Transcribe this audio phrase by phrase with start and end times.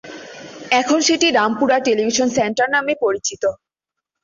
[0.71, 3.43] এখন সেটি Rampura television centre নামে পরিচিত।